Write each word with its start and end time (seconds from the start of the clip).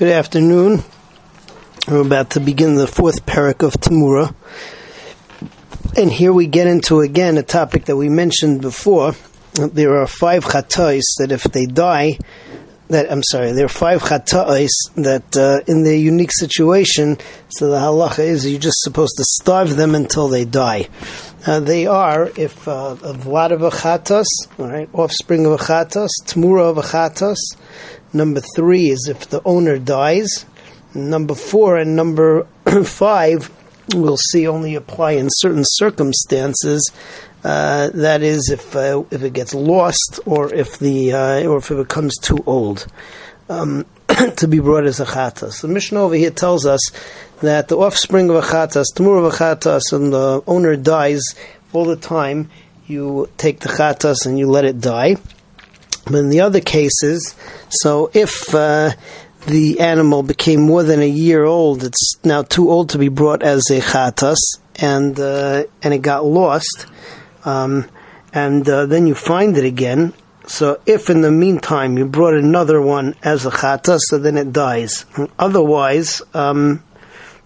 Good 0.00 0.12
afternoon. 0.12 0.82
We're 1.86 2.00
about 2.00 2.30
to 2.30 2.40
begin 2.40 2.76
the 2.76 2.86
fourth 2.86 3.26
parak 3.26 3.62
of 3.62 3.74
Tamura. 3.74 4.34
And 5.94 6.10
here 6.10 6.32
we 6.32 6.46
get 6.46 6.66
into 6.66 7.00
again 7.00 7.36
a 7.36 7.42
topic 7.42 7.84
that 7.84 7.96
we 7.96 8.08
mentioned 8.08 8.62
before. 8.62 9.12
There 9.52 9.98
are 10.00 10.06
five 10.06 10.44
chatais 10.44 11.02
that 11.18 11.32
if 11.32 11.42
they 11.42 11.66
die, 11.66 12.16
that 12.88 13.12
I'm 13.12 13.22
sorry, 13.22 13.52
there 13.52 13.66
are 13.66 13.68
five 13.68 14.00
chatais 14.00 14.70
that 14.94 15.36
uh, 15.36 15.60
in 15.70 15.84
their 15.84 15.98
unique 15.98 16.32
situation, 16.32 17.18
so 17.50 17.70
the 17.70 17.76
halacha 17.76 18.20
is 18.20 18.50
you're 18.50 18.58
just 18.58 18.80
supposed 18.80 19.18
to 19.18 19.24
starve 19.24 19.76
them 19.76 19.94
until 19.94 20.28
they 20.28 20.46
die. 20.46 20.88
Uh, 21.46 21.60
they 21.60 21.86
are 21.86 22.30
if 22.36 22.68
uh, 22.68 22.96
a 23.02 23.14
vlad 23.14 23.50
of 23.50 23.62
a 23.62 23.70
all 24.58 24.68
right, 24.68 24.88
offspring 24.92 25.46
of 25.46 25.52
a 25.52 25.56
chatas, 25.56 26.10
tamura 26.24 26.68
of 26.70 26.78
a 26.78 26.82
Number 28.12 28.40
three 28.56 28.90
is 28.90 29.08
if 29.08 29.28
the 29.28 29.40
owner 29.44 29.78
dies. 29.78 30.44
Number 30.94 31.34
four 31.34 31.76
and 31.76 31.96
number 31.96 32.46
five 32.84 33.50
we'll 33.94 34.16
see 34.16 34.46
only 34.46 34.74
apply 34.74 35.12
in 35.12 35.28
certain 35.30 35.64
circumstances. 35.64 36.90
Uh, 37.42 37.88
that 37.94 38.22
is, 38.22 38.50
if 38.50 38.76
uh, 38.76 39.02
if 39.10 39.22
it 39.22 39.32
gets 39.32 39.54
lost 39.54 40.20
or 40.26 40.52
if 40.52 40.78
the 40.78 41.12
uh, 41.12 41.46
or 41.46 41.58
if 41.58 41.70
it 41.70 41.76
becomes 41.76 42.16
too 42.18 42.42
old 42.46 42.86
um, 43.48 43.86
to 44.36 44.48
be 44.48 44.58
brought 44.58 44.84
as 44.84 45.00
a 45.00 45.04
chatas. 45.04 45.62
The 45.62 45.68
Mishnah 45.68 46.00
over 46.00 46.14
here 46.14 46.30
tells 46.30 46.66
us 46.66 46.80
that 47.40 47.68
the 47.68 47.76
offspring 47.76 48.28
of 48.30 48.36
a 48.36 48.40
chatas, 48.40 48.86
tamur 48.94 49.18
of 49.18 49.32
a 49.32 49.36
chatas, 49.36 49.92
and 49.92 50.12
the 50.12 50.42
owner 50.46 50.76
dies 50.76 51.22
all 51.72 51.84
the 51.84 51.96
time. 51.96 52.50
You 52.86 53.28
take 53.38 53.60
the 53.60 53.68
chatas 53.68 54.26
and 54.26 54.38
you 54.38 54.48
let 54.48 54.64
it 54.64 54.80
die. 54.80 55.16
But 56.04 56.16
in 56.16 56.30
the 56.30 56.40
other 56.40 56.60
cases, 56.60 57.34
so 57.68 58.10
if 58.12 58.54
uh, 58.54 58.92
the 59.46 59.80
animal 59.80 60.22
became 60.22 60.60
more 60.60 60.82
than 60.82 61.00
a 61.00 61.08
year 61.08 61.44
old, 61.44 61.84
it's 61.84 62.14
now 62.24 62.42
too 62.42 62.70
old 62.70 62.90
to 62.90 62.98
be 62.98 63.08
brought 63.08 63.42
as 63.42 63.70
a 63.70 63.80
chatas, 63.80 64.38
and 64.76 65.18
uh, 65.20 65.64
and 65.82 65.94
it 65.94 66.02
got 66.02 66.24
lost, 66.24 66.86
um, 67.44 67.88
and 68.32 68.68
uh, 68.68 68.86
then 68.86 69.06
you 69.06 69.14
find 69.14 69.56
it 69.56 69.64
again. 69.64 70.12
So 70.46 70.80
if 70.86 71.10
in 71.10 71.20
the 71.20 71.30
meantime 71.30 71.96
you 71.98 72.06
brought 72.06 72.34
another 72.34 72.80
one 72.80 73.14
as 73.22 73.46
a 73.46 73.50
chatas, 73.50 74.00
so 74.08 74.18
then 74.18 74.36
it 74.36 74.52
dies. 74.52 75.04
Otherwise, 75.38 76.22
um, 76.34 76.82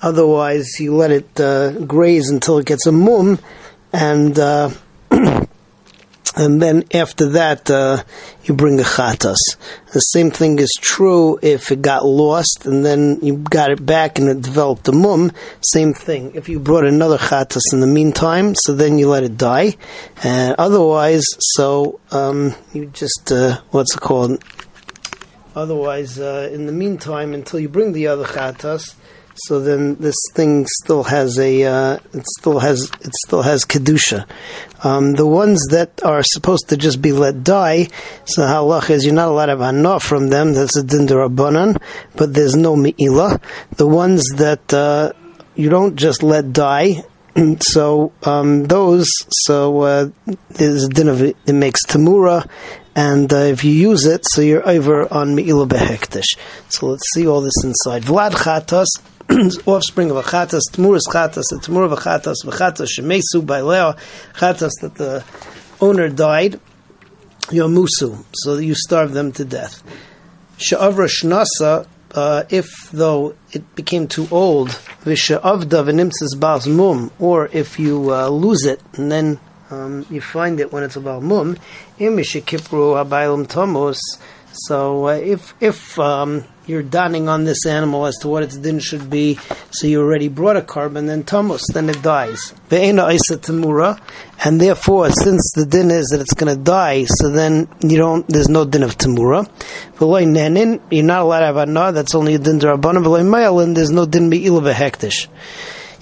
otherwise 0.00 0.80
you 0.80 0.94
let 0.94 1.10
it 1.10 1.40
uh, 1.40 1.72
graze 1.72 2.30
until 2.30 2.58
it 2.58 2.66
gets 2.66 2.86
a 2.86 2.92
mum, 2.92 3.38
and 3.92 4.38
uh, 4.38 4.70
and 6.36 6.60
then 6.60 6.84
after 6.92 7.30
that 7.30 7.70
uh, 7.70 8.02
you 8.44 8.54
bring 8.54 8.78
a 8.78 8.82
chatas. 8.82 9.38
The 9.92 10.00
same 10.00 10.30
thing 10.30 10.58
is 10.58 10.70
true 10.80 11.38
if 11.40 11.72
it 11.72 11.80
got 11.80 12.04
lost 12.04 12.66
and 12.66 12.84
then 12.84 13.18
you 13.22 13.38
got 13.38 13.70
it 13.70 13.84
back 13.84 14.18
and 14.18 14.28
it 14.28 14.42
developed 14.42 14.86
a 14.88 14.92
mum. 14.92 15.32
Same 15.62 15.94
thing. 15.94 16.34
If 16.34 16.48
you 16.50 16.60
brought 16.60 16.84
another 16.84 17.16
chatas 17.16 17.72
in 17.72 17.80
the 17.80 17.86
meantime, 17.86 18.54
so 18.54 18.74
then 18.74 18.98
you 18.98 19.08
let 19.08 19.24
it 19.24 19.38
die. 19.38 19.76
And 20.22 20.54
otherwise, 20.58 21.24
so 21.38 22.00
um, 22.10 22.54
you 22.74 22.86
just 22.86 23.32
uh, 23.32 23.60
what's 23.70 23.94
it 23.94 24.00
called? 24.00 24.44
Otherwise, 25.54 26.18
uh, 26.18 26.50
in 26.52 26.66
the 26.66 26.72
meantime, 26.72 27.32
until 27.32 27.58
you 27.58 27.70
bring 27.70 27.94
the 27.94 28.08
other 28.08 28.26
chatas 28.26 28.94
so 29.38 29.60
then 29.60 29.96
this 29.96 30.16
thing 30.32 30.66
still 30.66 31.04
has 31.04 31.38
a 31.38 31.64
uh, 31.64 31.98
it 32.12 32.24
still 32.38 32.58
has 32.58 32.90
it 33.00 33.12
still 33.26 33.42
has 33.42 33.64
kedusha. 33.64 34.26
Um, 34.82 35.12
the 35.12 35.26
ones 35.26 35.66
that 35.70 36.02
are 36.04 36.22
supposed 36.22 36.68
to 36.70 36.76
just 36.76 37.02
be 37.02 37.12
let 37.12 37.44
die, 37.44 37.88
so 38.24 38.42
halach 38.42 38.90
is 38.90 39.04
you're 39.04 39.14
not 39.14 39.28
allowed 39.28 39.46
to 39.46 39.52
have 39.52 39.60
anah 39.62 40.00
from 40.00 40.28
them. 40.28 40.54
That's 40.54 40.76
a 40.76 40.82
din 40.82 41.06
derabanan, 41.06 41.80
but 42.16 42.32
there's 42.32 42.56
no 42.56 42.76
meila. 42.76 43.40
The 43.76 43.86
ones 43.86 44.24
that 44.36 44.72
uh, 44.72 45.12
you 45.54 45.68
don't 45.68 45.96
just 45.96 46.22
let 46.22 46.52
die. 46.52 47.02
So 47.60 48.12
um, 48.22 48.64
those, 48.64 49.10
so 49.44 49.82
uh, 49.82 50.08
there's 50.48 50.84
a 50.84 50.88
din 50.88 51.08
of 51.08 51.20
it, 51.20 51.36
it 51.46 51.52
makes 51.52 51.84
tamura, 51.84 52.48
and 52.94 53.30
uh, 53.30 53.52
if 53.52 53.62
you 53.62 53.72
use 53.72 54.06
it, 54.06 54.24
so 54.24 54.40
you're 54.40 54.66
over 54.66 55.12
on 55.12 55.36
meila 55.36 55.68
behektish. 55.68 56.38
So 56.70 56.86
let's 56.86 57.04
see 57.12 57.26
all 57.26 57.42
this 57.42 57.62
inside. 57.62 58.04
Vlad 58.04 58.32
chatas 58.32 58.86
offspring 59.66 60.10
of 60.10 60.16
a 60.16 60.22
chatas, 60.22 60.62
tmuras 60.70 61.06
chatas, 61.08 61.44
the 61.50 61.56
tmur 61.56 61.84
of 61.84 61.92
a 61.92 61.96
chatas, 61.96 62.36
v'chatas 62.44 62.88
shemesu 62.96 63.44
by 63.44 63.60
leo, 63.60 63.94
chatas 64.34 64.72
that 64.80 64.94
the 64.94 65.24
owner 65.80 66.08
died, 66.08 66.60
yomusu, 67.48 68.24
so 68.34 68.58
you 68.58 68.74
starve 68.74 69.12
them 69.12 69.32
to 69.32 69.44
death. 69.44 69.82
Sha'avra 70.58 71.08
shnasa, 71.08 71.86
uh, 72.14 72.44
if 72.50 72.68
though 72.92 73.34
it 73.52 73.74
became 73.74 74.06
too 74.06 74.28
old, 74.30 74.68
v'sha'avda 75.04 75.84
v'nimtzis 75.84 76.36
ba'al 76.36 76.74
mum, 76.74 77.10
or 77.18 77.48
if 77.52 77.78
you 77.78 78.12
uh, 78.12 78.28
lose 78.28 78.64
it 78.64 78.80
and 78.94 79.10
then 79.10 79.40
um, 79.70 80.06
you 80.08 80.20
find 80.20 80.60
it 80.60 80.72
when 80.72 80.84
it's 80.84 80.96
about 80.96 81.22
mum, 81.22 81.56
im 81.98 82.16
kipru 82.16 83.04
habaylam 83.04 83.46
tomos. 83.46 83.98
So 84.52 85.08
uh, 85.08 85.12
if 85.12 85.54
if 85.60 85.98
um, 85.98 86.44
you're 86.66 86.82
donning 86.82 87.28
on 87.28 87.44
this 87.44 87.64
animal 87.66 88.06
as 88.06 88.16
to 88.18 88.28
what 88.28 88.42
its 88.42 88.56
din 88.56 88.78
should 88.78 89.08
be, 89.08 89.38
so 89.70 89.86
you 89.86 90.00
already 90.00 90.28
brought 90.28 90.56
a 90.56 90.60
korban, 90.60 91.06
then 91.06 91.22
tamus, 91.22 91.62
then 91.72 91.88
it 91.88 92.02
dies. 92.02 92.52
And 94.44 94.60
therefore, 94.60 95.10
since 95.10 95.52
the 95.54 95.66
din 95.66 95.90
is 95.90 96.06
that 96.08 96.20
it's 96.20 96.34
going 96.34 96.56
to 96.56 96.62
die, 96.62 97.04
so 97.04 97.30
then 97.30 97.68
you 97.80 97.96
don't. 97.96 98.26
There's 98.28 98.48
no 98.48 98.64
din 98.64 98.82
of 98.82 98.98
tamura. 98.98 99.48
Nenin, 99.96 100.80
you're 100.90 101.04
not 101.04 101.22
allowed 101.22 101.40
to 101.40 101.46
have 101.46 101.56
anah. 101.56 101.92
That's 101.92 102.14
only 102.14 102.34
a 102.34 102.38
din 102.38 102.58
derabanan. 102.58 103.04
V'loy 103.04 103.24
mayalin, 103.24 103.74
there's 103.74 103.90
no 103.90 104.04
din 104.06 104.28
me'ila 104.28 104.60
v'hektish. 104.60 105.28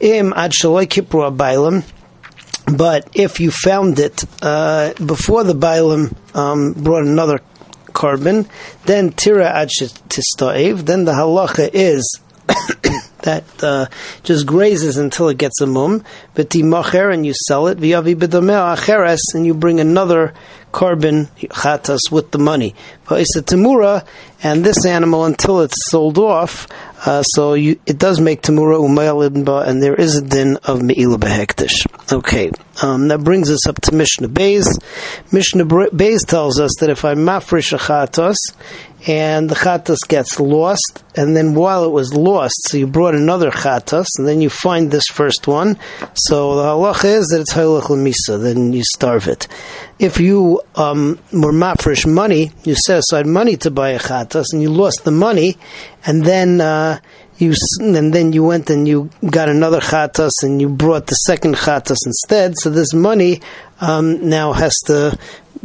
Im 0.00 0.32
ad 0.34 0.52
kipru. 0.52 1.84
But 2.76 3.08
if 3.14 3.40
you 3.40 3.50
found 3.50 3.98
it 3.98 4.24
uh, 4.42 4.92
before 4.94 5.42
the 5.42 5.54
Bailam 5.54 6.14
um, 6.36 6.72
brought 6.74 7.04
another 7.04 7.40
korban, 7.92 8.48
then 8.86 9.10
tira 9.10 9.46
ad 9.46 9.68
tistaev, 9.68 10.86
then 10.86 11.04
the 11.04 11.12
halacha 11.12 11.70
is 11.72 12.20
that 13.22 13.44
uh, 13.62 13.86
just 14.22 14.46
grazes 14.46 14.96
until 14.96 15.28
it 15.28 15.38
gets 15.38 15.60
a 15.60 15.66
mum, 15.66 16.02
macher 16.34 17.12
and 17.12 17.26
you 17.26 17.34
sell 17.46 17.68
it, 17.68 17.78
v'yavi 17.78 18.14
b'domeh 18.14 18.76
acheres, 18.76 19.20
and 19.34 19.46
you 19.46 19.54
bring 19.54 19.80
another 19.80 20.34
korban 20.72 21.28
chatas 21.48 22.10
with 22.10 22.30
the 22.30 22.38
money. 22.38 22.74
V'isa 23.06 23.42
temura, 23.42 24.06
and 24.42 24.64
this 24.64 24.86
animal 24.86 25.24
until 25.24 25.60
it's 25.60 25.90
sold 25.90 26.18
off, 26.18 26.66
uh, 27.06 27.22
so 27.22 27.54
you, 27.54 27.80
it 27.86 27.98
does 27.98 28.20
make 28.20 28.42
tamura 28.42 28.78
umayalibba, 28.78 29.66
and 29.66 29.82
there 29.82 29.94
is 29.94 30.16
a 30.16 30.22
din 30.22 30.56
of 30.64 30.82
me'ila 30.82 31.18
behektish. 31.18 31.86
Okay, 32.12 32.50
um, 32.82 33.08
that 33.08 33.20
brings 33.20 33.50
us 33.50 33.66
up 33.66 33.80
to 33.82 33.94
Mishnah 33.94 34.28
Beis. 34.28 34.66
Mishnah 35.32 35.64
Beis 35.64 36.26
tells 36.26 36.60
us 36.60 36.72
that 36.80 36.90
if 36.90 37.04
I 37.04 37.14
mafresh 37.14 37.72
a 37.72 37.78
chatos, 37.78 38.36
and 39.06 39.48
the 39.48 39.54
chatas 39.54 39.98
gets 40.06 40.38
lost, 40.38 41.02
and 41.16 41.36
then 41.36 41.54
while 41.54 41.84
it 41.84 41.90
was 41.90 42.12
lost, 42.14 42.56
so 42.68 42.76
you 42.76 42.86
brought 42.86 43.14
another 43.14 43.50
chatas, 43.50 44.06
and 44.18 44.26
then 44.26 44.40
you 44.40 44.50
find 44.50 44.90
this 44.90 45.06
first 45.06 45.46
one, 45.46 45.78
so 46.14 46.56
the 46.56 46.62
halach 46.62 47.04
is 47.04 47.28
that 47.28 47.40
it's 47.40 47.54
halach 47.54 47.88
misa, 47.88 48.40
then 48.42 48.72
you 48.72 48.82
starve 48.84 49.26
it. 49.26 49.48
If 49.98 50.20
you 50.20 50.60
um, 50.74 51.18
were 51.32 51.52
mafresh 51.52 52.06
money, 52.06 52.52
you 52.64 52.74
set 52.74 52.98
aside 52.98 53.26
money 53.26 53.56
to 53.58 53.70
buy 53.70 53.90
a 53.90 53.98
chatas, 53.98 54.52
and 54.52 54.60
you 54.60 54.70
lost 54.70 55.04
the 55.04 55.10
money, 55.10 55.56
and 56.04 56.24
then 56.24 56.60
uh, 56.60 57.00
you 57.40 57.54
and 57.80 58.12
then 58.12 58.32
you 58.32 58.44
went 58.44 58.68
and 58.68 58.86
you 58.86 59.10
got 59.28 59.48
another 59.48 59.80
chatas 59.80 60.30
and 60.42 60.60
you 60.60 60.68
brought 60.68 61.06
the 61.06 61.14
second 61.14 61.56
chatas 61.56 61.96
instead. 62.04 62.54
So 62.58 62.68
this 62.70 62.92
money 62.92 63.40
um, 63.80 64.28
now 64.28 64.52
has 64.52 64.76
to 64.86 65.18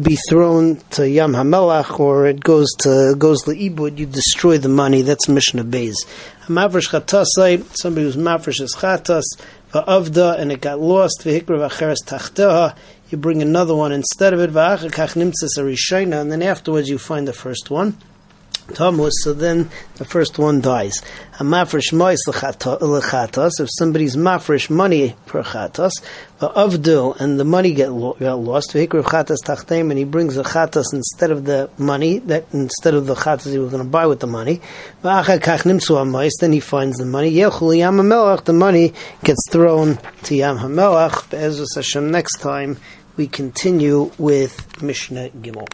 be 0.00 0.16
thrown 0.28 0.76
to 0.90 1.08
Yam 1.08 1.32
Hamelach 1.32 1.98
or 1.98 2.26
it 2.26 2.40
goes 2.40 2.70
to 2.80 3.14
goes 3.18 3.44
Ibud. 3.44 3.96
You 3.98 4.06
destroy 4.06 4.58
the 4.58 4.68
money. 4.68 5.02
That's 5.02 5.28
Mishnah 5.28 5.64
Beis. 5.64 5.94
A 6.46 6.50
mavrish 6.50 6.90
chatasai. 6.90 7.64
Somebody 7.76 8.04
who's 8.04 8.16
mavrish 8.16 8.60
is 8.60 8.74
chatas 8.76 9.24
va'avda 9.72 10.38
and 10.38 10.52
it 10.52 10.60
got 10.60 10.78
lost. 10.78 11.22
Tachteha. 11.24 12.76
You 13.08 13.18
bring 13.18 13.42
another 13.42 13.74
one 13.74 13.92
instead 13.92 14.34
of 14.34 14.40
it. 14.40 14.50
V'achakach 14.50 15.14
nimtzas 15.14 15.56
and 16.20 16.32
then 16.32 16.42
afterwards 16.42 16.88
you 16.88 16.98
find 16.98 17.26
the 17.26 17.32
first 17.32 17.70
one. 17.70 17.96
Tamus, 18.68 19.12
so 19.22 19.32
then 19.32 19.70
the 19.96 20.04
first 20.04 20.38
one 20.38 20.60
dies. 20.60 21.02
A 21.40 21.44
mafresh 21.44 21.92
mois 21.92 22.18
lechatas, 22.26 23.60
if 23.60 23.68
somebody's 23.70 24.16
mafresh 24.16 24.70
money 24.70 25.14
for 25.26 25.42
chatas, 25.42 25.92
avdu, 26.40 27.18
and 27.20 27.38
the 27.38 27.44
money 27.44 27.74
get, 27.74 27.88
got 27.88 28.38
lost, 28.38 28.72
v'hikriv 28.72 29.04
chatas 29.04 29.38
tachtem, 29.44 29.90
and 29.90 29.98
he 29.98 30.04
brings 30.04 30.36
the 30.36 30.42
chatas 30.42 30.92
instead 30.92 31.30
of 31.30 31.44
the 31.44 31.68
money, 31.76 32.20
that 32.20 32.46
instead 32.52 32.94
of 32.94 33.06
the 33.06 33.14
chatas 33.14 33.50
he 33.52 33.58
was 33.58 33.70
going 33.70 33.82
to 33.82 33.88
buy 33.88 34.06
with 34.06 34.20
the 34.20 34.26
money, 34.26 34.60
v'achakach 35.02 35.62
nimsu 35.62 35.96
amois, 35.96 36.30
then 36.40 36.52
he 36.52 36.60
finds 36.60 36.98
the 36.98 37.04
money, 37.04 37.32
yechul 37.32 37.76
yam 37.76 37.96
hamelach, 37.96 38.44
the 38.44 38.52
money 38.52 38.92
gets 39.24 39.48
thrown 39.50 39.98
to 40.22 40.34
yam 40.34 40.58
hamelach, 40.58 41.28
be'ezus 41.30 41.74
Hashem 41.74 42.10
next 42.10 42.38
time, 42.38 42.78
we 43.16 43.26
continue 43.26 44.10
with 44.16 44.82
Mishnah 44.82 45.30
Gimel. 45.30 45.68